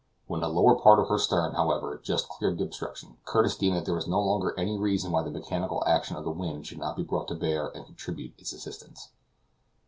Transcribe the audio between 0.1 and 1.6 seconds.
When the lowest part of her stern,